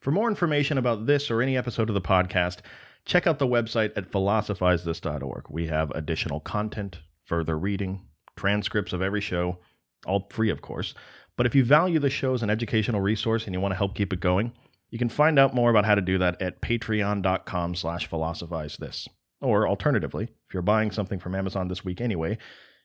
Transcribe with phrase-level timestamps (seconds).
[0.00, 2.58] For more information about this or any episode of the podcast,
[3.04, 5.46] check out the website at philosophizethis.org.
[5.50, 8.06] We have additional content, further reading,
[8.36, 9.58] transcripts of every show,
[10.06, 10.94] all free, of course.
[11.36, 13.94] But if you value the show as an educational resource and you want to help
[13.96, 14.52] keep it going,
[14.90, 19.08] you can find out more about how to do that at patreon.com slash philosophizethis.
[19.40, 22.38] Or alternatively, if you're buying something from Amazon this week anyway,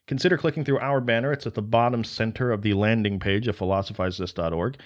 [0.07, 1.31] consider clicking through our banner.
[1.31, 4.77] It's at the bottom center of the landing page of philosophizethis.org.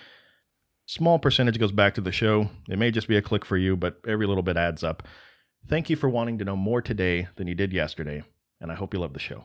[0.87, 2.49] Small percentage goes back to the show.
[2.69, 5.03] It may just be a click for you, but every little bit adds up.
[5.67, 8.23] Thank you for wanting to know more today than you did yesterday,
[8.61, 9.43] and I hope you love the show.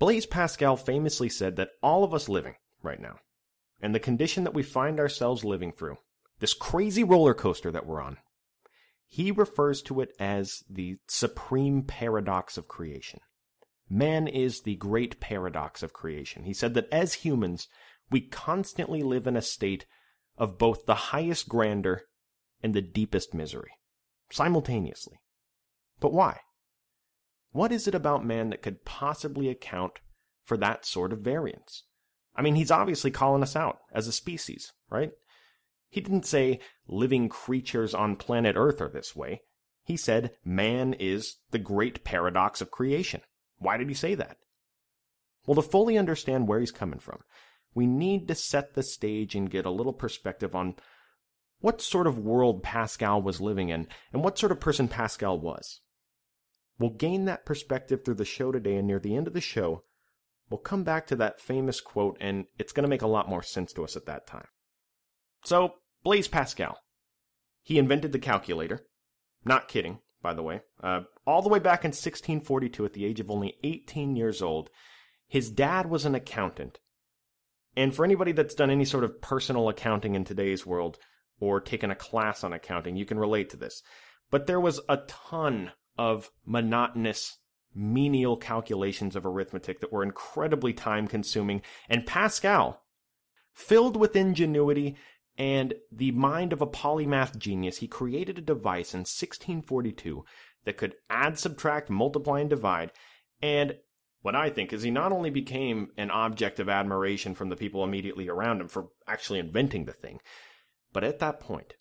[0.00, 3.20] Blaise Pascal famously said that all of us living right now,
[3.80, 5.98] and the condition that we find ourselves living through,
[6.40, 8.16] this crazy roller coaster that we're on,
[9.06, 13.20] he refers to it as the supreme paradox of creation.
[13.88, 16.42] Man is the great paradox of creation.
[16.42, 17.68] He said that as humans,
[18.10, 19.86] we constantly live in a state
[20.38, 22.02] of both the highest grandeur
[22.62, 23.72] and the deepest misery,
[24.30, 25.18] simultaneously.
[26.00, 26.40] But why?
[27.52, 30.00] What is it about man that could possibly account
[30.44, 31.84] for that sort of variance?
[32.34, 35.12] I mean, he's obviously calling us out as a species, right?
[35.88, 39.40] He didn't say living creatures on planet Earth are this way.
[39.84, 43.22] He said man is the great paradox of creation.
[43.58, 44.36] Why did he say that?
[45.46, 47.20] Well, to fully understand where he's coming from,
[47.76, 50.74] we need to set the stage and get a little perspective on
[51.60, 55.82] what sort of world Pascal was living in and what sort of person Pascal was.
[56.78, 59.84] We'll gain that perspective through the show today, and near the end of the show,
[60.48, 63.42] we'll come back to that famous quote, and it's going to make a lot more
[63.42, 64.48] sense to us at that time.
[65.44, 66.78] So, Blaise Pascal.
[67.62, 68.86] He invented the calculator.
[69.44, 70.62] Not kidding, by the way.
[70.82, 74.70] Uh, all the way back in 1642, at the age of only 18 years old,
[75.28, 76.78] his dad was an accountant.
[77.76, 80.98] And for anybody that's done any sort of personal accounting in today's world,
[81.38, 83.82] or taken a class on accounting, you can relate to this.
[84.30, 87.38] But there was a ton of monotonous,
[87.74, 91.62] menial calculations of arithmetic that were incredibly time consuming.
[91.88, 92.82] And Pascal,
[93.52, 94.96] filled with ingenuity
[95.36, 100.24] and the mind of a polymath genius, he created a device in 1642
[100.64, 102.92] that could add, subtract, multiply, and divide.
[103.42, 103.76] And
[104.22, 107.84] what I think is he not only became an object of admiration from the people
[107.84, 110.20] immediately around him for actually inventing the thing,
[110.92, 111.74] but at that point,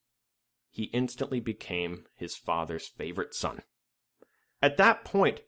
[0.69, 3.61] he instantly became his father's favorite son.
[4.61, 5.41] At that point,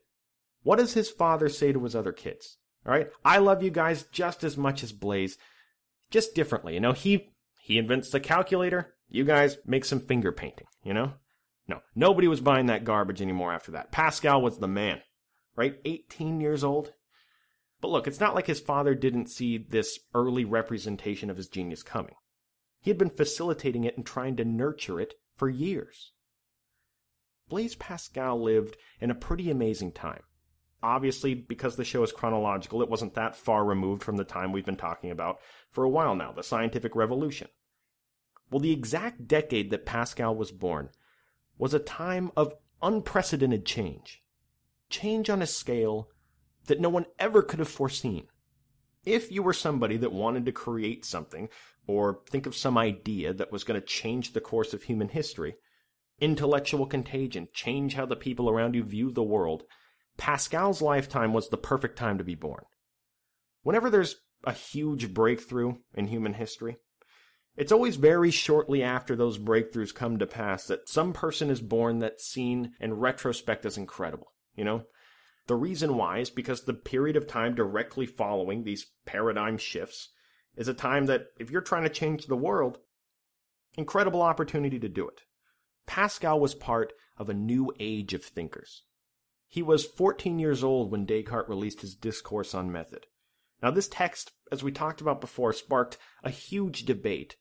[0.64, 2.58] what does his father say to his other kids?
[2.86, 5.38] All right, I love you guys just as much as Blaise,
[6.10, 6.74] just differently.
[6.76, 8.96] You know, he he invents the calculator.
[9.10, 11.14] You guys make some finger painting, you know?
[11.68, 13.92] No, nobody was buying that garbage anymore after that.
[13.92, 15.02] Pascal was the man,
[15.58, 15.82] right?
[15.84, 16.94] 18 years old.
[17.82, 21.84] But look, it's not like his father didn't see this early representation of his genius
[21.84, 22.16] coming.
[22.80, 26.14] He had been facilitating it and trying to nurture it for years.
[27.50, 30.22] Blaise Pascal lived in a pretty amazing time.
[30.84, 34.66] Obviously, because the show is chronological, it wasn't that far removed from the time we've
[34.66, 35.40] been talking about
[35.72, 37.48] for a while now, the scientific revolution.
[38.52, 40.90] Well, the exact decade that Pascal was born
[41.58, 44.24] was a time of unprecedented change.
[44.90, 46.10] Change on a scale
[46.66, 48.28] that no one ever could have foreseen.
[49.06, 51.50] If you were somebody that wanted to create something
[51.88, 55.56] or think of some idea that was going to change the course of human history,
[56.20, 59.64] intellectual contagion, change how the people around you view the world,
[60.18, 62.66] Pascal's lifetime was the perfect time to be born.
[63.62, 66.78] Whenever there's a huge breakthrough in human history,
[67.56, 72.00] it's always very shortly after those breakthroughs come to pass that some person is born
[72.00, 74.84] that's seen in retrospect as incredible, you know?
[75.48, 80.10] The reason why is because the period of time directly following these paradigm shifts
[80.58, 82.80] is a time that, if you're trying to change the world,
[83.78, 85.22] incredible opportunity to do it.
[85.86, 88.84] Pascal was part of a new age of thinkers.
[89.48, 93.06] He was 14 years old when Descartes released his Discourse on Method.
[93.64, 97.38] Now, this text, as we talked about before, sparked a huge debate,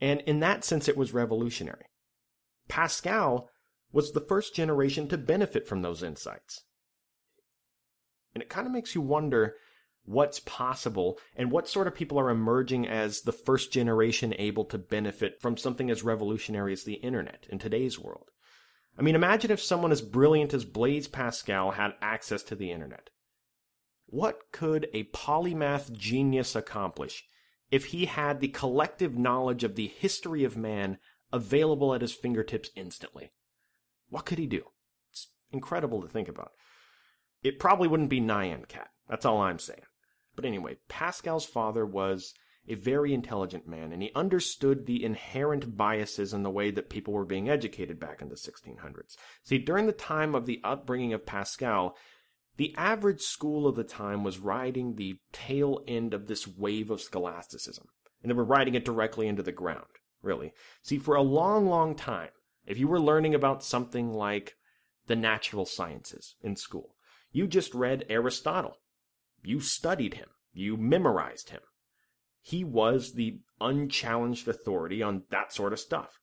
[0.00, 1.84] and in that sense, it was revolutionary.
[2.68, 3.50] Pascal
[3.92, 6.64] was the first generation to benefit from those insights.
[8.34, 9.56] And it kind of makes you wonder
[10.04, 14.78] what's possible and what sort of people are emerging as the first generation able to
[14.78, 18.30] benefit from something as revolutionary as the internet in today's world.
[18.98, 23.10] I mean, imagine if someone as brilliant as Blaise Pascal had access to the internet.
[24.06, 27.24] What could a polymath genius accomplish
[27.70, 30.98] if he had the collective knowledge of the history of man
[31.32, 33.30] available at his fingertips instantly?
[34.12, 34.64] What could he do?
[35.10, 36.52] It's incredible to think about.
[37.42, 38.88] It probably wouldn't be Nyan Cat.
[39.08, 39.86] That's all I'm saying.
[40.36, 42.34] But anyway, Pascal's father was
[42.68, 47.14] a very intelligent man, and he understood the inherent biases in the way that people
[47.14, 49.16] were being educated back in the 1600s.
[49.44, 51.96] See, during the time of the upbringing of Pascal,
[52.58, 57.00] the average school of the time was riding the tail end of this wave of
[57.00, 57.86] scholasticism,
[58.22, 59.86] and they were riding it directly into the ground,
[60.20, 60.52] really.
[60.82, 62.28] See, for a long, long time,
[62.66, 64.54] if you were learning about something like
[65.06, 66.94] the natural sciences in school,
[67.32, 68.76] you just read Aristotle.
[69.42, 70.28] You studied him.
[70.52, 71.62] You memorized him.
[72.40, 76.18] He was the unchallenged authority on that sort of stuff.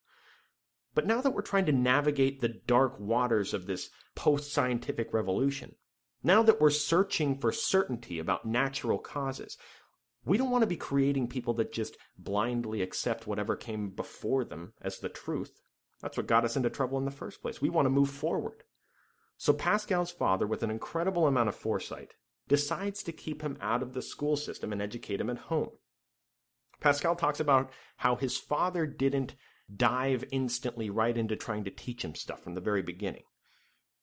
[0.94, 5.76] But now that we're trying to navigate the dark waters of this post scientific revolution,
[6.24, 9.58] now that we're searching for certainty about natural causes,
[10.26, 14.74] we don't want to be creating people that just blindly accept whatever came before them
[14.82, 15.62] as the truth.
[16.02, 17.62] That's what got us into trouble in the first place.
[17.62, 18.64] We want to move forward.
[19.38, 22.14] So Pascal's father, with an incredible amount of foresight,
[22.48, 25.70] decides to keep him out of the school system and educate him at home.
[26.80, 29.36] Pascal talks about how his father didn't
[29.74, 33.24] dive instantly right into trying to teach him stuff from the very beginning.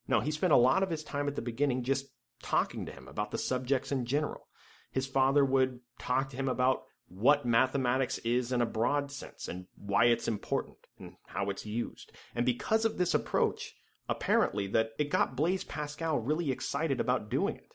[0.06, 2.06] No, he spent a lot of his time at the beginning just
[2.43, 4.46] talking to him about the subjects in general.
[4.93, 9.67] His father would talk to him about what mathematics is in a broad sense and
[9.76, 12.12] why it's important and how it's used.
[12.35, 13.75] And because of this approach,
[14.08, 17.73] apparently that it got Blaise Pascal really excited about doing it.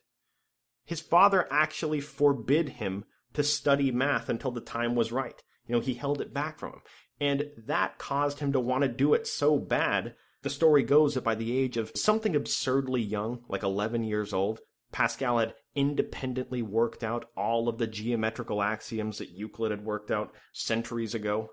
[0.86, 5.42] His father actually forbid him to study math until the time was right.
[5.68, 6.81] You know, he held it back from him.
[7.19, 11.24] And that caused him to want to do it so bad the story goes that
[11.24, 14.60] by the age of something absurdly young, like 11 years old,
[14.92, 20.33] Pascal had independently worked out all of the geometrical axioms that Euclid had worked out
[20.53, 21.50] centuries ago.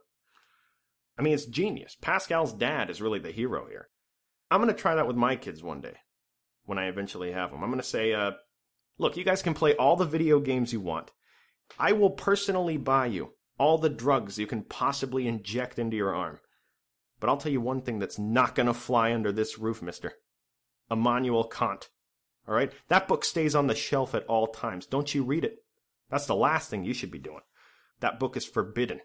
[1.19, 1.97] I mean, it's genius.
[2.01, 3.89] Pascal's dad is really the hero here.
[4.51, 5.97] I'm going to try that with my kids one day
[6.65, 7.63] when I eventually have them.
[7.63, 8.33] I'm going to say, uh,
[8.99, 11.11] look, you guys can play all the video games you want.
[11.79, 16.39] I will personally buy you all the drugs you can possibly inject into your arm.
[17.21, 20.13] But I'll tell you one thing that's not going to fly under this roof, mister.
[20.91, 21.89] Immanuel Kant.
[22.49, 22.73] All right?
[22.89, 24.87] That book stays on the shelf at all times.
[24.87, 25.63] Don't you read it.
[26.11, 27.43] That's the last thing you should be doing.
[28.01, 29.01] That book is forbidden.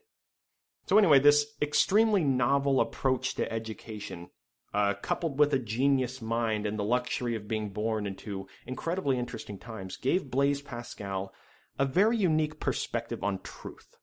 [0.85, 4.29] So anyway, this extremely novel approach to education,
[4.73, 9.57] uh, coupled with a genius mind and the luxury of being born into incredibly interesting
[9.57, 11.33] times, gave Blaise Pascal
[11.77, 13.97] a very unique perspective on truth.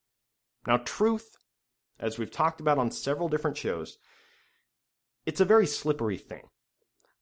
[0.67, 1.37] Now, truth
[2.01, 3.99] as we've talked about on several different shows,
[5.27, 6.49] it's a very slippery thing.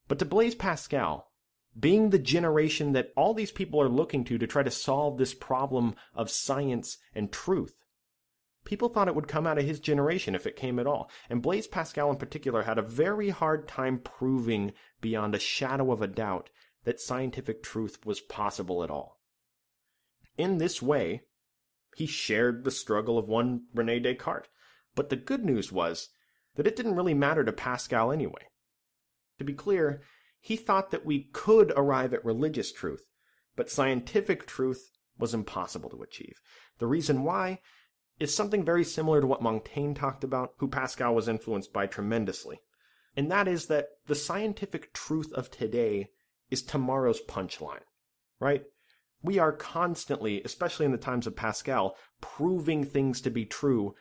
[0.07, 1.28] But to Blaise Pascal,
[1.79, 5.35] being the generation that all these people are looking to to try to solve this
[5.35, 7.75] problem of science and truth,
[8.65, 11.11] people thought it would come out of his generation if it came at all.
[11.31, 16.03] And Blaise Pascal in particular had a very hard time proving beyond a shadow of
[16.03, 16.51] a doubt
[16.85, 19.21] that scientific truth was possible at all.
[20.37, 21.23] In this way,
[21.97, 24.49] he shared the struggle of one Rene Descartes.
[24.95, 26.09] But the good news was
[26.57, 28.49] that it didn't really matter to Pascal anyway.
[29.39, 30.03] To be clear,
[30.41, 33.03] he thought that we could arrive at religious truth,
[33.57, 36.41] but scientific truth was impossible to achieve.
[36.79, 37.61] The reason why
[38.21, 42.61] is something very similar to what Montaigne talked about, who Pascal was influenced by tremendously.
[43.17, 46.11] And that is that the scientific truth of today
[46.51, 47.83] is tomorrow's punchline,
[48.41, 48.65] right?
[49.23, 53.95] We are constantly, especially in the times of Pascal, proving things to be true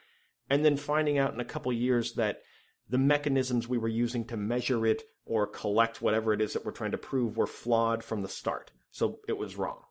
[0.49, 2.41] and then finding out in a couple years that
[2.89, 6.71] the mechanisms we were using to measure it or collect whatever it is that we're
[6.71, 8.71] trying to prove were flawed from the start.
[8.91, 9.81] So it was wrong.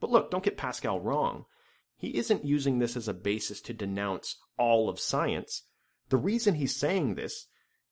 [0.00, 1.46] But look, don't get Pascal wrong.
[1.96, 5.62] He isn't using this as a basis to denounce all of science.
[6.10, 7.46] The reason he's saying this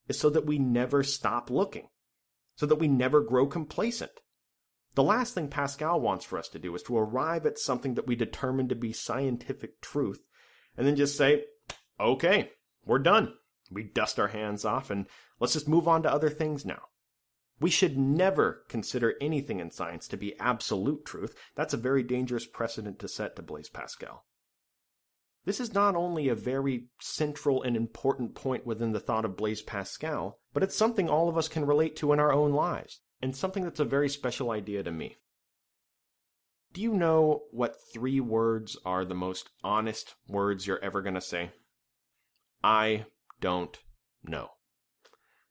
[0.08, 1.88] is so that we never stop looking,
[2.56, 4.12] so that we never grow complacent.
[4.94, 8.06] The last thing Pascal wants for us to do is to arrive at something that
[8.06, 10.22] we determine to be scientific truth
[10.76, 11.44] and then just say,
[11.98, 12.50] okay,
[12.84, 13.32] we're done.
[13.72, 15.06] We dust our hands off and
[15.40, 16.82] let's just move on to other things now.
[17.60, 21.34] We should never consider anything in science to be absolute truth.
[21.54, 24.24] That's a very dangerous precedent to set to Blaise Pascal.
[25.44, 29.62] This is not only a very central and important point within the thought of Blaise
[29.62, 33.34] Pascal, but it's something all of us can relate to in our own lives, and
[33.34, 35.16] something that's a very special idea to me.
[36.72, 41.20] Do you know what three words are the most honest words you're ever going to
[41.20, 41.50] say?
[42.62, 43.06] I
[43.42, 43.78] don't
[44.24, 44.52] know.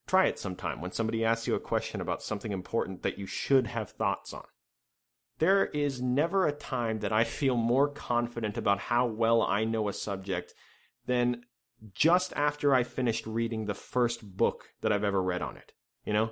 [0.08, 3.68] Try it sometime when somebody asks you a question about something important that you should
[3.68, 4.46] have thoughts on.
[5.38, 9.88] There is never a time that I feel more confident about how well I know
[9.88, 10.54] a subject
[11.06, 11.44] than
[11.94, 15.74] just after I finished reading the first book that I've ever read on it.
[16.06, 16.32] You know,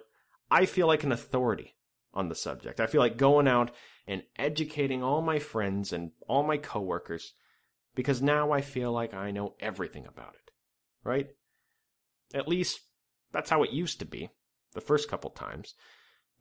[0.51, 1.75] I feel like an authority
[2.13, 2.79] on the subject.
[2.79, 3.71] I feel like going out
[4.07, 7.33] and educating all my friends and all my coworkers
[7.95, 10.51] because now I feel like I know everything about it.
[11.03, 11.29] Right?
[12.33, 12.81] At least,
[13.31, 14.29] that's how it used to be,
[14.73, 15.73] the first couple times.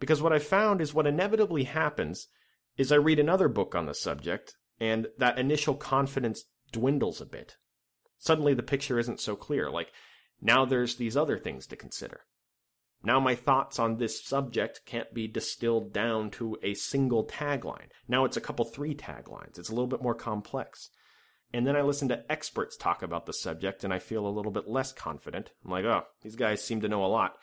[0.01, 2.29] Because what I found is what inevitably happens
[2.77, 7.57] is I read another book on the subject, and that initial confidence dwindles a bit.
[8.19, 9.93] Suddenly the picture isn't so clear, like,
[10.41, 12.21] now there's these other things to consider.
[13.03, 17.91] Now my thoughts on this subject can't be distilled down to a single tagline.
[18.09, 19.59] Now it's a couple three taglines.
[19.59, 20.91] It's a little bit more complex.
[21.53, 24.53] And then I listen to experts talk about the subject and I feel a little
[24.53, 25.51] bit less confident.
[25.65, 27.37] I'm like, oh, these guys seem to know a lot.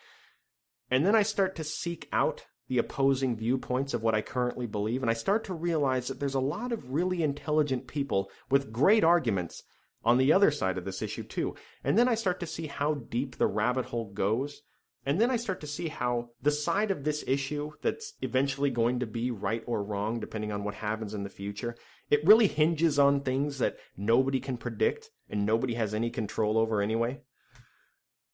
[0.90, 5.02] And then I start to seek out the opposing viewpoints of what I currently believe,
[5.02, 9.04] and I start to realize that there's a lot of really intelligent people with great
[9.04, 9.62] arguments
[10.04, 11.54] on the other side of this issue too.
[11.84, 14.62] And then I start to see how deep the rabbit hole goes.
[15.06, 18.98] And then I start to see how the side of this issue that's eventually going
[18.98, 21.76] to be right or wrong, depending on what happens in the future,
[22.10, 26.82] it really hinges on things that nobody can predict and nobody has any control over
[26.82, 27.20] anyway.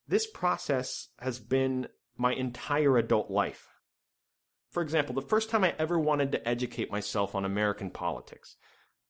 [0.08, 3.68] This process has been my entire adult life.
[4.70, 8.56] For example, the first time I ever wanted to educate myself on American politics,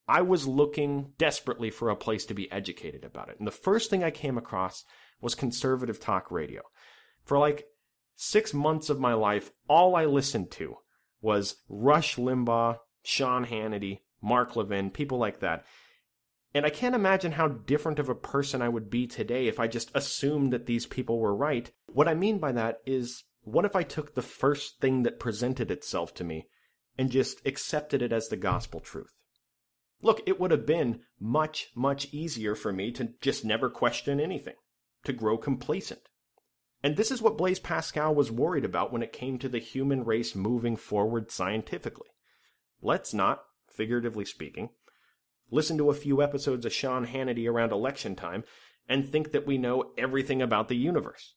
[0.09, 3.37] I was looking desperately for a place to be educated about it.
[3.39, 4.85] And the first thing I came across
[5.21, 6.63] was conservative talk radio.
[7.25, 7.67] For like
[8.17, 10.77] six months of my life, all I listened to
[11.21, 15.65] was Rush Limbaugh, Sean Hannity, Mark Levin, people like that.
[16.55, 19.69] And I can't imagine how different of a person I would be today if I
[19.69, 21.71] just assumed that these people were right.
[21.87, 25.71] What I mean by that is, what if I took the first thing that presented
[25.71, 26.49] itself to me
[26.99, 29.15] and just accepted it as the gospel truth?
[30.03, 34.57] Look, it would have been much, much easier for me to just never question anything,
[35.05, 36.09] to grow complacent.
[36.83, 40.05] And this is what Blaise Pascal was worried about when it came to the human
[40.05, 42.09] race moving forward scientifically.
[42.81, 44.71] Let's not, figuratively speaking,
[45.51, 48.43] listen to a few episodes of Sean Hannity around election time
[48.89, 51.35] and think that we know everything about the universe.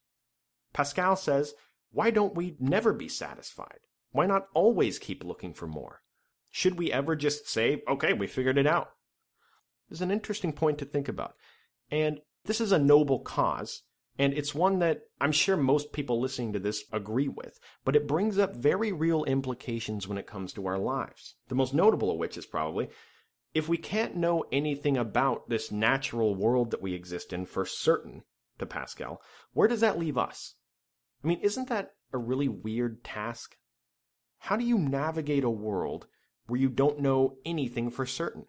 [0.73, 1.53] Pascal says,
[1.91, 3.79] why don't we never be satisfied?
[4.11, 6.01] Why not always keep looking for more?
[6.49, 8.89] Should we ever just say, okay, we figured it out?
[9.89, 11.35] This is an interesting point to think about.
[11.91, 13.83] And this is a noble cause,
[14.17, 18.07] and it's one that I'm sure most people listening to this agree with, but it
[18.07, 21.35] brings up very real implications when it comes to our lives.
[21.47, 22.89] The most notable of which is probably
[23.53, 28.23] if we can't know anything about this natural world that we exist in for certain,
[28.59, 29.21] to Pascal,
[29.53, 30.55] where does that leave us?
[31.23, 33.55] I mean, isn't that a really weird task?
[34.39, 36.07] How do you navigate a world
[36.47, 38.45] where you don't know anything for certain.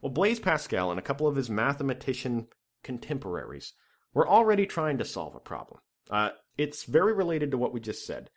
[0.00, 2.48] Well, Blaise Pascal and a couple of his mathematician
[2.82, 3.74] contemporaries
[4.18, 5.78] were already trying to solve a problem.
[6.10, 8.30] Uh, it's very related to what we just said,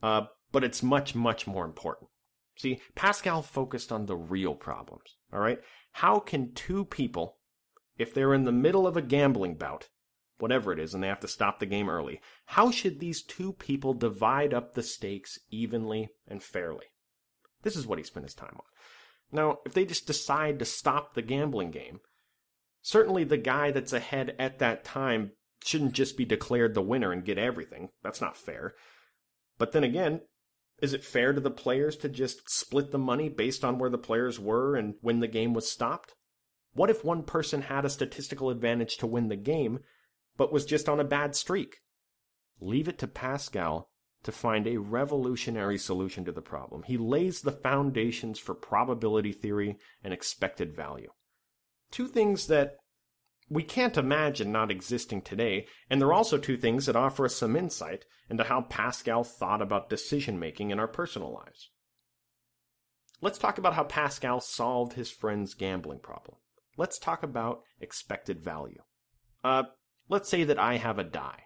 [0.00, 0.22] uh,
[0.52, 2.08] but it's much, much more important.
[2.56, 5.58] See, Pascal focused on the real problems, all right?
[5.90, 7.38] How can two people,
[7.98, 9.88] if they're in the middle of a gambling bout,
[10.38, 13.54] whatever it is, and they have to stop the game early, how should these two
[13.54, 16.86] people divide up the stakes evenly and fairly?
[17.64, 18.66] This is what he spent his time on.
[19.32, 21.98] Now, if they just decide to stop the gambling game,
[22.84, 25.32] certainly the guy that's ahead at that time
[25.64, 27.88] shouldn't just be declared the winner and get everything.
[28.02, 28.74] That's not fair.
[29.58, 30.20] But then again,
[30.82, 33.96] is it fair to the players to just split the money based on where the
[33.96, 36.14] players were and when the game was stopped?
[36.74, 39.78] What if one person had a statistical advantage to win the game,
[40.36, 41.76] but was just on a bad streak?
[42.60, 43.88] Leave it to Pascal
[44.24, 46.82] to find a revolutionary solution to the problem.
[46.82, 51.10] He lays the foundations for probability theory and expected value.
[51.94, 52.72] Two things that
[53.48, 57.54] we can't imagine not existing today, and they're also two things that offer us some
[57.54, 61.70] insight into how Pascal thought about decision making in our personal lives.
[63.20, 66.38] Let's talk about how Pascal solved his friend's gambling problem.
[66.76, 68.82] Let's talk about expected value.
[69.44, 69.62] Uh,
[70.08, 71.44] let's say that I have a die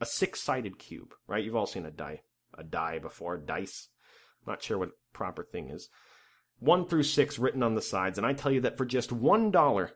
[0.00, 1.44] a six sided cube, right?
[1.44, 2.22] You've all seen a die,
[2.56, 3.90] a die before, dice.
[4.46, 5.90] Not sure what proper thing is.
[6.60, 9.50] One through six written on the sides, and I tell you that for just one
[9.50, 9.92] dollar,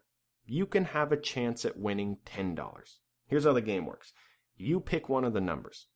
[0.47, 3.01] you can have a chance at winning ten dollars.
[3.27, 4.13] Here's how the game works.
[4.57, 5.89] You pick one of the numbers.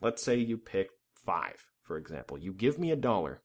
[0.00, 2.38] Let's say you pick five, for example.
[2.38, 3.42] You give me a dollar.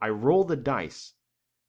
[0.00, 1.14] I roll the dice,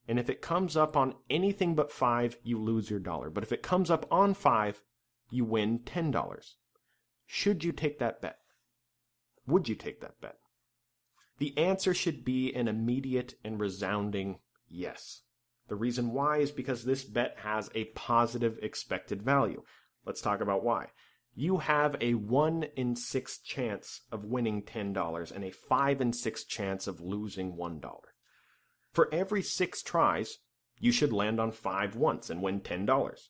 [0.08, 3.29] and if it comes up on anything but five, you lose your dollar.
[3.29, 4.81] But if it comes up on five,
[5.29, 6.55] you win ten dollars.
[7.25, 8.38] Should you take that bet?
[9.48, 10.38] Would you take that bet?
[11.39, 15.22] The answer should be an immediate and resounding yes.
[15.69, 19.63] The reason why is because this bet has a positive expected value.
[20.05, 20.88] Let's talk about why.
[21.36, 26.43] You have a 1 in 6 chance of winning $10 and a 5 in 6
[26.43, 27.81] chance of losing $1.
[28.91, 30.39] For every 6 tries,
[30.79, 33.29] You should land on 5 once and win $10.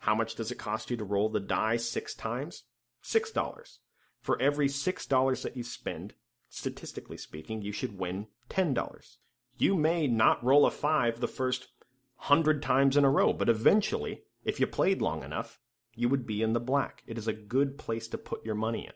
[0.00, 2.64] How much does it cost you to roll the die 6 times?
[3.04, 3.78] $6.
[4.20, 6.14] For every $6 that you spend,
[6.54, 9.16] statistically speaking, you should win $10.
[9.56, 11.68] You may not roll a 5 the first
[12.16, 15.58] 100 times in a row, but eventually, if you played long enough,
[15.94, 17.02] you would be in the black.
[17.06, 18.92] It is a good place to put your money in.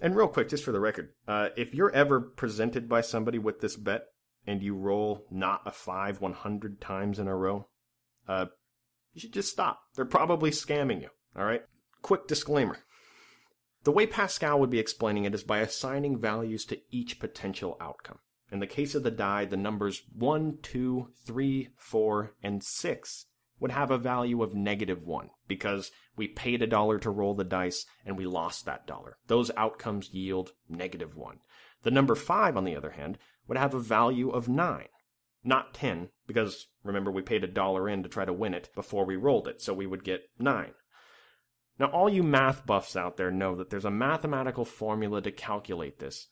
[0.00, 3.60] And real quick, just for the record, uh, if you're ever presented by somebody with
[3.60, 4.06] this bet
[4.46, 7.68] and you roll not a 5 100 times in a row,
[8.28, 8.46] uh,
[9.12, 9.80] you should just stop.
[9.94, 11.62] They're probably scamming you, all right?
[12.02, 12.78] Quick disclaimer.
[13.84, 18.18] The way Pascal would be explaining it is by assigning values to each potential outcome.
[18.50, 23.26] In the case of the die, the numbers 1, 2, 3, 4, and 6
[23.60, 27.44] would have a value of negative 1 because we paid a dollar to roll the
[27.44, 29.18] dice and we lost that dollar.
[29.26, 31.40] Those outcomes yield negative 1.
[31.82, 34.86] The number 5, on the other hand, would have a value of 9,
[35.44, 39.04] not 10, because remember we paid a dollar in to try to win it before
[39.04, 40.72] we rolled it, so we would get 9.
[41.78, 45.98] Now, all you math buffs out there know that there's a mathematical formula to calculate
[45.98, 46.28] this.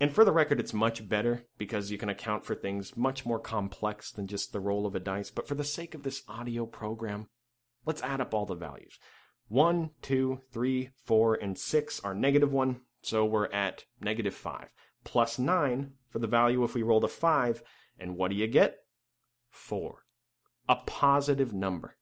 [0.00, 3.38] And for the record, it's much better because you can account for things much more
[3.38, 5.30] complex than just the roll of a dice.
[5.30, 7.28] But for the sake of this audio program,
[7.84, 8.98] let's add up all the values.
[9.48, 14.68] 1, 2, 3, 4, and 6 are negative 1, so we're at negative 5.
[15.04, 17.62] Plus 9 for the value if we rolled a 5,
[17.98, 18.78] and what do you get?
[19.50, 20.04] 4.
[20.68, 21.96] A positive number.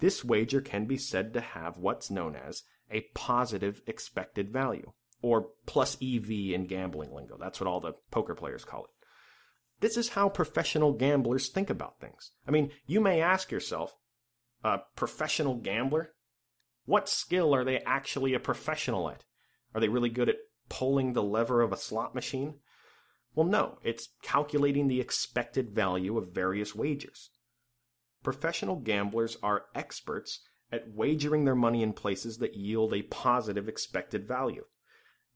[0.00, 4.92] This wager can be said to have what's known as a positive expected value,
[5.22, 7.36] or plus EV in gambling lingo.
[7.38, 8.90] That's what all the poker players call it.
[9.80, 12.32] This is how professional gamblers think about things.
[12.46, 13.94] I mean, you may ask yourself,
[14.62, 16.12] a professional gambler?
[16.84, 19.24] What skill are they actually a professional at?
[19.74, 20.36] Are they really good at
[20.68, 22.56] pulling the lever of a slot machine?
[23.34, 27.30] Well, no, it's calculating the expected value of various wagers.
[28.22, 34.28] Professional gamblers are experts at wagering their money in places that yield a positive expected
[34.28, 34.64] value.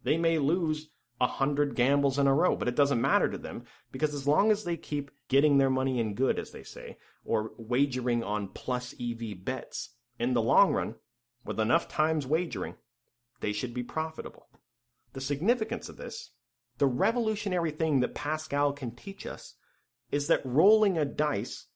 [0.03, 3.65] They may lose a hundred gambles in a row, but it doesn't matter to them
[3.91, 7.52] because as long as they keep getting their money in good, as they say, or
[7.56, 10.95] wagering on plus EV bets, in the long run,
[11.45, 12.75] with enough times wagering,
[13.41, 14.49] they should be profitable.
[15.13, 16.32] The significance of this,
[16.78, 19.54] the revolutionary thing that Pascal can teach us,
[20.11, 21.67] is that rolling a dice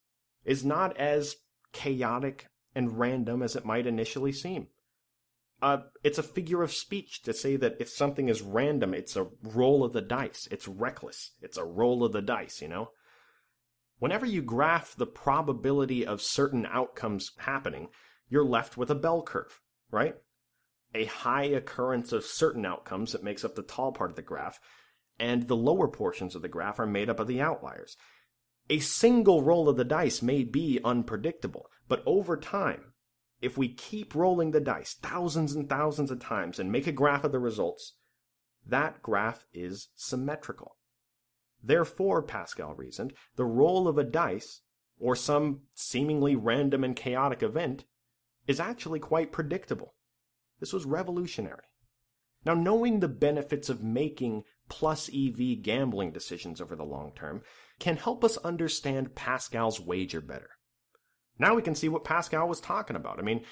[0.49, 1.35] is not as
[1.73, 4.67] chaotic and random as it might initially seem.
[5.61, 9.27] Uh, it's a figure of speech to say that if something is random, it's a
[9.43, 10.47] roll of the dice.
[10.49, 11.33] It's reckless.
[11.39, 12.89] It's a roll of the dice, you know?
[13.99, 17.89] Whenever you graph the probability of certain outcomes happening,
[18.27, 20.15] you're left with a bell curve, right?
[20.95, 24.59] A high occurrence of certain outcomes that makes up the tall part of the graph,
[25.19, 27.95] and the lower portions of the graph are made up of the outliers.
[28.69, 32.93] A single roll of the dice may be unpredictable, but over time,
[33.41, 37.23] if we keep rolling the dice thousands and thousands of times and make a graph
[37.23, 37.93] of the results,
[38.65, 40.77] that graph is symmetrical.
[41.63, 44.61] Therefore, Pascal reasoned, the roll of a dice,
[44.99, 47.85] or some seemingly random and chaotic event,
[48.45, 49.95] is actually quite predictable.
[50.59, 51.63] This was revolutionary.
[52.45, 57.41] Now, knowing the benefits of making plus EV gambling decisions over the long term
[57.79, 60.51] can help us understand Pascal's wager better.
[61.37, 63.19] Now we can see what Pascal was talking about.
[63.19, 63.43] I mean,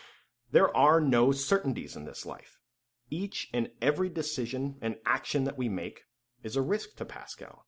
[0.52, 2.58] there are no certainties in this life.
[3.10, 6.02] Each and every decision and action that we make
[6.44, 7.66] is a risk to Pascal.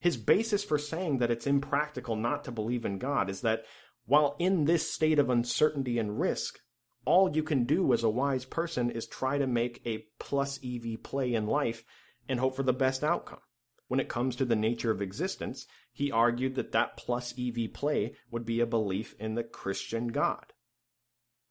[0.00, 3.64] His basis for saying that it's impractical not to believe in God is that
[4.04, 6.58] while in this state of uncertainty and risk,
[7.04, 11.02] all you can do as a wise person is try to make a plus EV
[11.04, 11.84] play in life
[12.28, 13.40] and hope for the best outcome.
[13.92, 18.14] When it comes to the nature of existence, he argued that that plus EV play
[18.30, 20.54] would be a belief in the Christian God.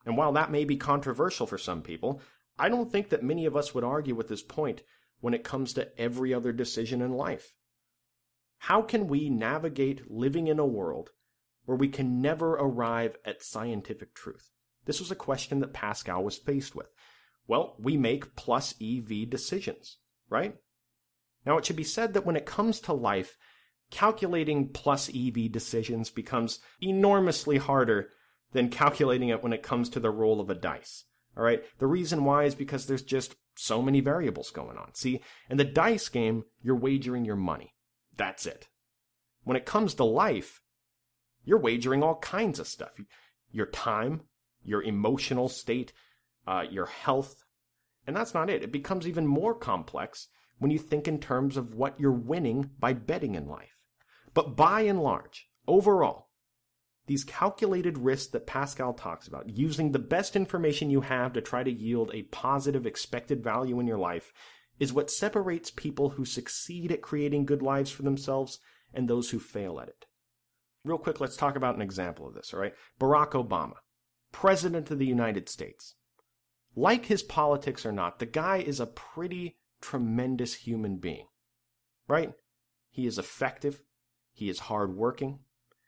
[0.07, 2.19] And while that may be controversial for some people,
[2.57, 4.81] I don't think that many of us would argue with this point
[5.19, 7.53] when it comes to every other decision in life.
[8.57, 11.11] How can we navigate living in a world
[11.65, 14.49] where we can never arrive at scientific truth?
[14.85, 16.91] This was a question that Pascal was faced with.
[17.45, 20.55] Well, we make plus EV decisions, right?
[21.45, 23.37] Now, it should be said that when it comes to life,
[23.89, 28.09] calculating plus EV decisions becomes enormously harder
[28.53, 31.05] than calculating it when it comes to the roll of a dice.
[31.37, 31.63] All right.
[31.79, 34.93] The reason why is because there's just so many variables going on.
[34.93, 37.73] See, in the dice game, you're wagering your money.
[38.15, 38.67] That's it.
[39.43, 40.61] When it comes to life,
[41.43, 42.91] you're wagering all kinds of stuff.
[43.51, 44.21] Your time,
[44.63, 45.93] your emotional state,
[46.47, 47.43] uh, your health.
[48.05, 48.63] And that's not it.
[48.63, 50.27] It becomes even more complex
[50.61, 53.75] when you think in terms of what you're winning by betting in life.
[54.33, 56.27] But by and large, Overall,
[57.05, 61.63] these calculated risks that Pascal talks about, using the best information you have to try
[61.63, 64.33] to yield a positive expected value in your life,
[64.79, 68.59] is what separates people who succeed at creating good lives for themselves
[68.93, 70.05] and those who fail at it.
[70.83, 72.73] Real quick, let's talk about an example of this, all right?
[72.99, 73.75] Barack Obama,
[74.31, 75.95] President of the United States.
[76.75, 81.27] Like his politics or not, the guy is a pretty tremendous human being,
[82.07, 82.33] right?
[82.89, 83.81] He is effective.
[84.33, 85.39] He is hardworking.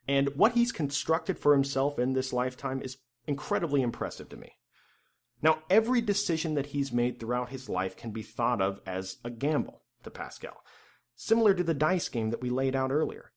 [0.06, 4.52] And what he's constructed for himself in this lifetime is incredibly impressive to me.
[5.42, 9.30] Now, every decision that he's made throughout his life can be thought of as a
[9.30, 10.62] gamble to Pascal,
[11.14, 13.32] similar to the dice game that we laid out earlier.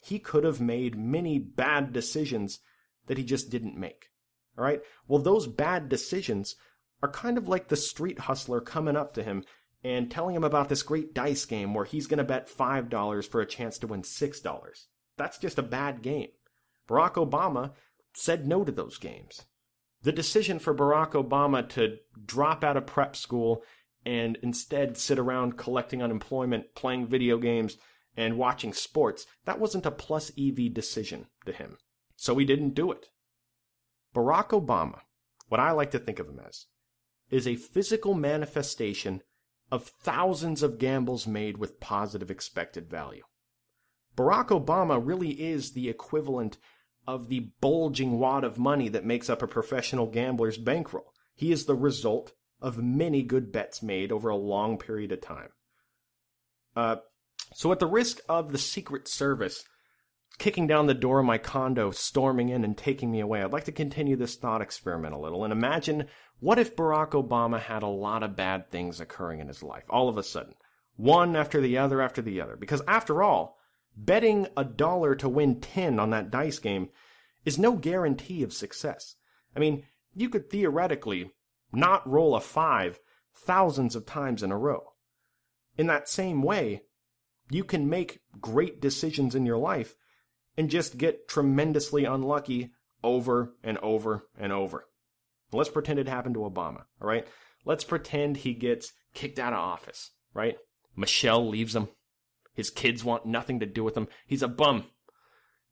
[0.00, 2.60] He could have made many bad decisions
[3.06, 4.06] that he just didn't make.
[4.56, 4.80] All right?
[5.08, 6.56] Well, those bad decisions
[7.02, 9.44] are kind of like the street hustler coming up to him
[9.84, 13.40] and telling him about this great dice game where he's going to bet $5 for
[13.40, 14.86] a chance to win $6.
[15.16, 16.28] That's just a bad game.
[16.88, 17.72] Barack Obama
[18.14, 19.42] said no to those games.
[20.02, 23.62] The decision for Barack Obama to drop out of prep school
[24.04, 27.76] and instead sit around collecting unemployment, playing video games,
[28.16, 31.76] and watching sports, that wasn't a plus EV decision to him.
[32.16, 33.06] So he didn't do it.
[34.14, 35.00] Barack Obama,
[35.48, 36.66] what I like to think of him as,
[37.30, 39.22] is a physical manifestation
[39.70, 43.24] of thousands of gambles made with positive expected value.
[44.16, 46.56] Barack Obama really is the equivalent
[47.06, 51.12] of the bulging wad of money that makes up a professional gambler's bankroll.
[51.34, 55.50] He is the result of many good bets made over a long period of time.
[56.74, 56.96] Uh,
[57.54, 59.64] so, at the risk of the Secret Service
[60.38, 63.64] kicking down the door of my condo, storming in, and taking me away, I'd like
[63.64, 66.08] to continue this thought experiment a little and imagine
[66.40, 70.08] what if Barack Obama had a lot of bad things occurring in his life all
[70.08, 70.54] of a sudden?
[70.96, 72.56] One after the other after the other.
[72.56, 73.56] Because after all,
[73.96, 76.90] betting a dollar to win 10 on that dice game
[77.44, 79.16] is no guarantee of success.
[79.54, 81.30] I mean, you could theoretically
[81.72, 83.00] not roll a 5
[83.34, 84.92] thousands of times in a row.
[85.78, 86.82] In that same way,
[87.50, 89.94] you can make great decisions in your life
[90.56, 92.70] and just get tremendously unlucky
[93.02, 94.86] over and over and over.
[95.52, 97.26] Let's pretend it happened to Obama, all right?
[97.64, 100.56] Let's pretend he gets kicked out of office, right?
[100.96, 101.88] Michelle leaves him.
[102.54, 104.08] His kids want nothing to do with him.
[104.26, 104.84] He's a bum.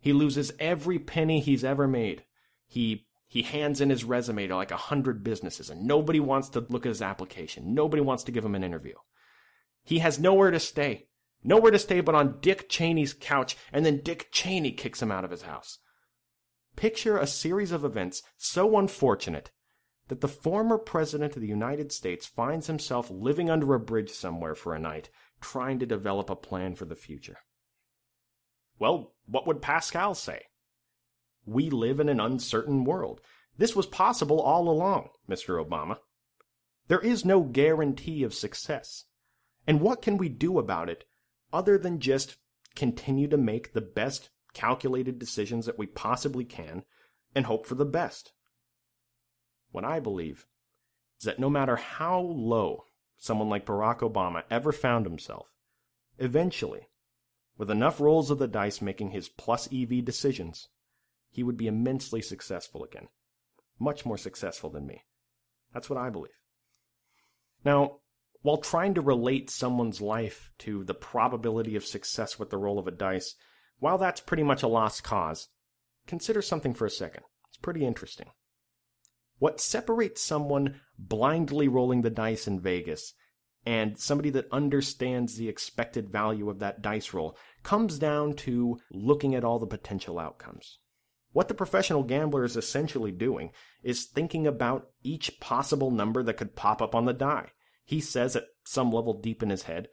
[0.01, 2.25] He loses every penny he's ever made.
[2.67, 6.67] He he hands in his resume to like a hundred businesses and nobody wants to
[6.69, 7.75] look at his application.
[7.75, 8.95] Nobody wants to give him an interview.
[9.83, 11.07] He has nowhere to stay.
[11.45, 15.25] Nowhere to stay but on Dick Cheney's couch, and then Dick Cheney kicks him out
[15.25, 15.79] of his house.
[16.75, 19.51] Picture a series of events so unfortunate
[20.09, 24.55] that the former President of the United States finds himself living under a bridge somewhere
[24.55, 27.39] for a night, trying to develop a plan for the future.
[28.79, 30.43] Well, what would Pascal say?
[31.47, 33.21] We live in an uncertain world.
[33.57, 35.65] This was possible all along, Mr.
[35.65, 35.99] Obama.
[36.89, 39.05] There is no guarantee of success.
[39.67, 41.05] And what can we do about it
[41.55, 42.37] other than just
[42.75, 46.83] continue to make the best calculated decisions that we possibly can
[47.35, 48.33] and hope for the best?
[49.71, 50.47] What I believe
[51.21, 52.85] is that no matter how low
[53.17, 55.47] someone like Barack Obama ever found himself,
[56.19, 56.89] eventually,
[57.57, 60.69] with enough rolls of the dice making his plus EV decisions,
[61.31, 63.09] he would be immensely successful again.
[63.79, 65.05] Much more successful than me.
[65.73, 66.39] That's what I believe.
[67.65, 67.99] Now,
[68.45, 72.87] while trying to relate someone's life to the probability of success with the roll of
[72.87, 73.37] a dice,
[73.79, 75.49] while that's pretty much a lost cause,
[76.07, 77.23] consider something for a second.
[77.49, 78.27] It's pretty interesting.
[79.39, 83.15] What separates someone blindly rolling the dice in Vegas
[83.65, 89.35] and somebody that understands the expected value of that dice roll comes down to looking
[89.35, 90.81] at all the potential outcomes.
[91.33, 93.53] What the professional gambler is essentially doing
[93.83, 97.53] is thinking about each possible number that could pop up on the die.
[97.85, 99.89] He says at some level deep in his head,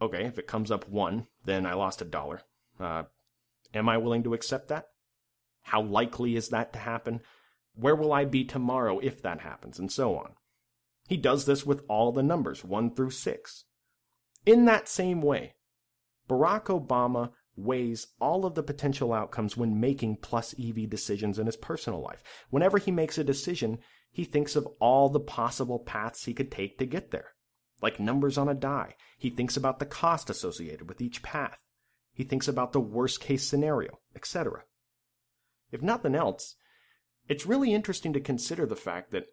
[0.00, 2.42] okay, if it comes up one, then I lost a dollar.
[2.80, 3.04] Uh,
[3.74, 4.86] am I willing to accept that?
[5.62, 7.20] How likely is that to happen?
[7.74, 9.78] Where will I be tomorrow if that happens?
[9.78, 10.32] And so on.
[11.08, 13.64] He does this with all the numbers, 1 through 6.
[14.46, 15.54] In that same way,
[16.28, 21.56] Barack Obama weighs all of the potential outcomes when making plus EV decisions in his
[21.56, 22.22] personal life.
[22.50, 23.78] Whenever he makes a decision,
[24.14, 27.34] he thinks of all the possible paths he could take to get there.
[27.82, 31.58] Like numbers on a die, he thinks about the cost associated with each path.
[32.12, 34.62] He thinks about the worst case scenario, etc.
[35.72, 36.54] If nothing else,
[37.28, 39.26] it's really interesting to consider the fact that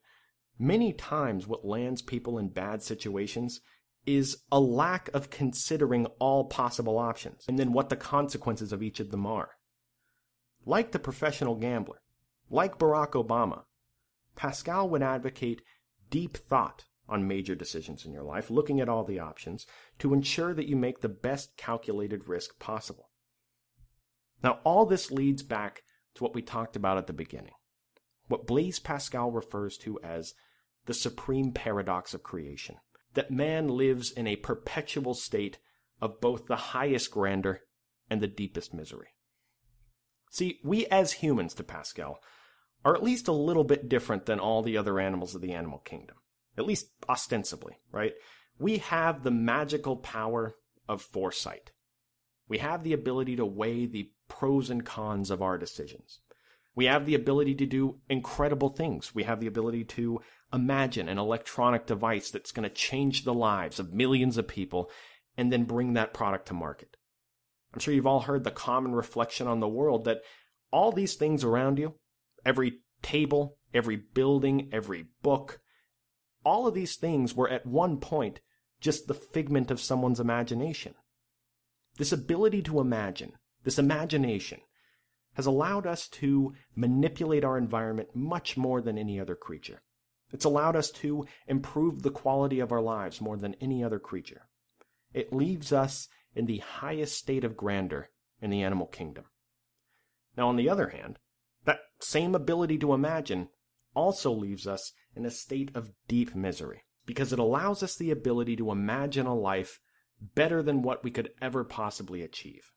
[0.58, 3.62] many times what lands people in bad situations
[4.08, 9.00] is a lack of considering all possible options and then what the consequences of each
[9.00, 9.52] of them are.
[10.66, 12.02] like the professional gambler,
[12.50, 13.66] like Barack Obama,
[14.36, 15.62] Pascal would advocate
[16.10, 19.66] deep thought on major decisions in your life, looking at all the options
[20.00, 23.10] to ensure that you make the best calculated risk possible.
[24.44, 25.84] Now, all this leads back
[26.16, 27.54] to what we talked about at the beginning,
[28.28, 30.34] what Blaise Pascal refers to as
[30.86, 32.78] the supreme paradox of creation,
[33.14, 35.60] that man lives in a perpetual state
[36.02, 37.62] of both the highest grandeur
[38.10, 39.10] and the deepest misery.
[40.32, 42.20] See, we as humans, to Pascal,
[42.84, 45.80] are at least a little bit different than all the other animals of the animal
[45.80, 46.18] kingdom,
[46.58, 48.14] at least ostensibly, right?
[48.60, 50.56] We have the magical power
[50.88, 51.72] of foresight.
[52.48, 56.20] We have the ability to weigh the pros and cons of our decisions.
[56.76, 59.14] We have the ability to do incredible things.
[59.14, 60.22] We have the ability to
[60.54, 64.90] imagine an electronic device that's going to change the lives of millions of people
[65.38, 66.98] and then bring that product to market.
[67.74, 70.22] I'm sure you've all heard the common reflection on the world that
[70.72, 71.96] all these things around you,
[72.46, 75.60] every table, every building, every book,
[76.44, 78.42] all of these things were at one point
[78.80, 80.96] just the figment of someone's imagination.
[81.98, 84.60] This ability to imagine, this imagination,
[85.36, 89.82] has allowed us to manipulate our environment much more than any other creature.
[90.32, 94.48] It's allowed us to improve the quality of our lives more than any other creature.
[95.14, 98.10] It leaves us in the highest state of grandeur
[98.42, 99.26] in the animal kingdom.
[100.38, 101.20] Now, on the other hand,
[102.04, 103.50] same ability to imagine
[103.94, 108.56] also leaves us in a state of deep misery because it allows us the ability
[108.56, 109.80] to imagine a life
[110.22, 112.72] better than what we could ever possibly achieve.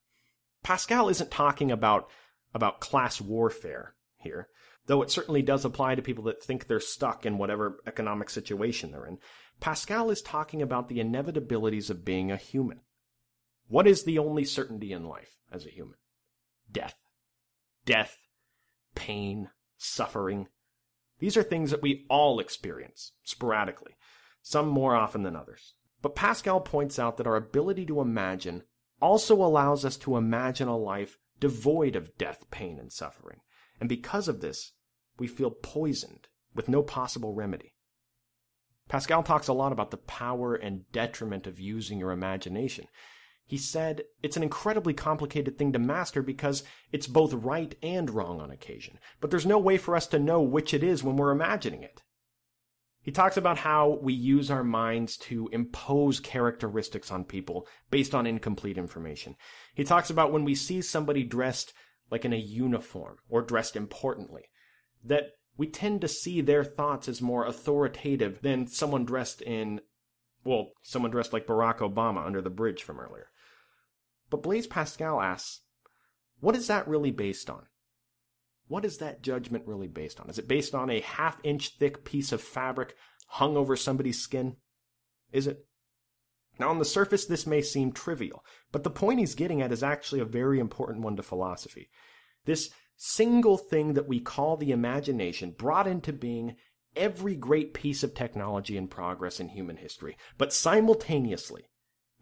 [0.62, 2.08] Pascal isn't talking about,
[2.54, 4.48] about class warfare here,
[4.87, 8.90] though it certainly does apply to people that think they're stuck in whatever economic situation
[8.90, 9.18] they're in.
[9.60, 12.80] Pascal is talking about the inevitabilities of being a human.
[13.68, 15.96] What is the only certainty in life as a human?
[16.70, 16.96] Death.
[17.84, 18.16] Death,
[18.94, 20.48] pain, suffering.
[21.18, 23.96] These are things that we all experience sporadically,
[24.42, 25.74] some more often than others.
[26.02, 28.64] But Pascal points out that our ability to imagine
[29.00, 33.40] also allows us to imagine a life devoid of death, pain, and suffering.
[33.80, 34.72] And because of this,
[35.18, 37.74] we feel poisoned with no possible remedy.
[38.88, 42.87] Pascal talks a lot about the power and detriment of using your imagination.
[43.46, 48.40] He said it's an incredibly complicated thing to master because it's both right and wrong
[48.40, 51.30] on occasion, but there's no way for us to know which it is when we're
[51.30, 52.02] imagining it.
[53.02, 58.26] He talks about how we use our minds to impose characteristics on people based on
[58.26, 59.37] incomplete information.
[59.74, 61.74] He talks about when we see somebody dressed
[62.11, 64.44] like in a uniform or dressed importantly,
[65.04, 69.80] that we tend to see their thoughts as more authoritative than someone dressed in,
[70.44, 73.28] well, someone dressed like Barack Obama under the bridge from earlier.
[74.35, 75.61] But Blaise Pascal asks,
[76.40, 77.66] what is that really based on?
[78.66, 80.29] What is that judgment really based on?
[80.29, 82.97] Is it based on a half inch thick piece of fabric
[83.29, 84.57] hung over somebody's skin?
[85.31, 85.68] Is it?
[86.59, 89.85] Now, on the surface, this may seem trivial, but the point he's getting at is
[89.85, 91.88] actually a very important one to philosophy.
[92.44, 96.57] This single thing that we call the imagination brought into being
[96.97, 101.68] every great piece of technology and progress in human history, but simultaneously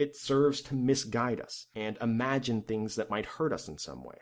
[0.02, 4.18] it serves to misguide us and imagine things that might hurt us in some way.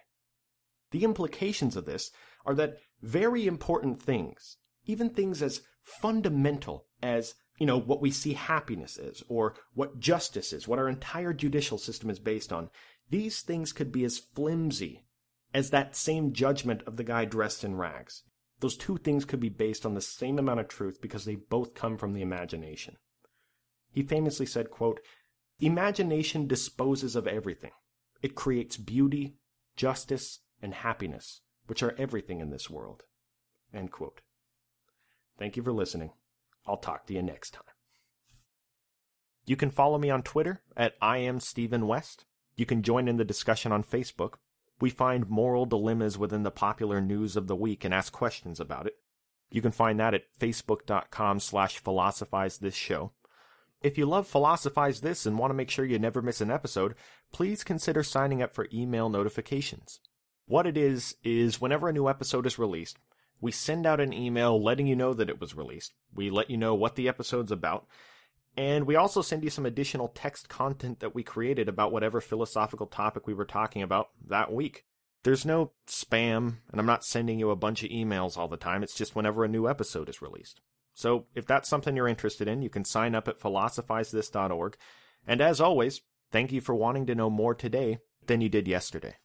[0.90, 2.10] The implications of this
[2.44, 8.34] are that very important things, even things as fundamental as, you know, what we see
[8.34, 12.68] happiness is, or what justice is, what our entire judicial system is based on,
[13.08, 15.04] these things could be as flimsy
[15.52, 18.22] as that same judgment of the guy dressed in rags.
[18.60, 21.74] Those two things could be based on the same amount of truth because they both
[21.74, 22.96] come from the imagination.
[23.92, 25.00] He famously said, quote,
[25.60, 27.72] Imagination disposes of everything.
[28.22, 29.36] It creates beauty,
[29.76, 33.02] justice, and happiness, which are everything in this world.
[35.38, 36.12] Thank you for listening.
[36.66, 37.64] I'll talk to you next time.
[39.46, 42.24] You can follow me on Twitter at I am Stephen West.
[42.56, 44.34] You can join in the discussion on Facebook.
[44.80, 48.86] We find moral dilemmas within the popular news of the week and ask questions about
[48.86, 48.94] it.
[49.50, 53.12] You can find that at facebook.com slash philosophize this show.
[53.82, 56.94] If you love Philosophize This and want to make sure you never miss an episode,
[57.32, 60.00] please consider signing up for email notifications.
[60.46, 62.98] What it is, is whenever a new episode is released,
[63.40, 65.94] we send out an email letting you know that it was released.
[66.14, 67.86] We let you know what the episode's about.
[68.54, 72.86] And we also send you some additional text content that we created about whatever philosophical
[72.86, 74.84] topic we were talking about that week.
[75.22, 78.82] There's no spam, and I'm not sending you a bunch of emails all the time.
[78.82, 80.60] It's just whenever a new episode is released.
[80.94, 84.76] So if that's something you're interested in, you can sign up at philosophizethis.org.
[85.26, 86.00] And as always,
[86.30, 89.16] thank you for wanting to know more today than you did yesterday.